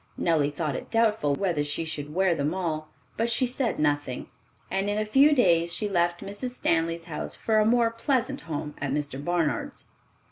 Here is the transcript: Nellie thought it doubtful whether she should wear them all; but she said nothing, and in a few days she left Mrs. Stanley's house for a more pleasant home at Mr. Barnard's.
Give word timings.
Nellie 0.17 0.49
thought 0.49 0.75
it 0.75 0.89
doubtful 0.89 1.35
whether 1.35 1.63
she 1.63 1.85
should 1.85 2.11
wear 2.11 2.33
them 2.33 2.55
all; 2.55 2.89
but 3.17 3.29
she 3.29 3.45
said 3.45 3.77
nothing, 3.77 4.31
and 4.71 4.89
in 4.89 4.97
a 4.97 5.05
few 5.05 5.31
days 5.35 5.71
she 5.75 5.87
left 5.87 6.21
Mrs. 6.21 6.55
Stanley's 6.55 7.05
house 7.05 7.35
for 7.35 7.59
a 7.59 7.65
more 7.65 7.91
pleasant 7.91 8.41
home 8.49 8.73
at 8.81 8.91
Mr. 8.91 9.23
Barnard's. 9.23 9.89